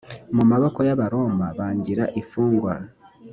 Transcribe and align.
mu 0.35 0.43
maboko 0.51 0.79
y 0.87 0.91
abaroma 0.95 1.45
b 1.51 1.53
bangira 1.59 2.03
imfungwa 2.19 2.73